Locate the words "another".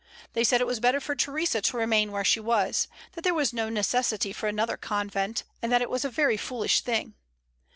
4.49-4.75